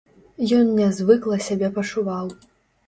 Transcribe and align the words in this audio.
Ён 0.59 0.71
нязвыкла 0.79 1.39
сябе 1.51 1.71
пачуваў. 1.81 2.35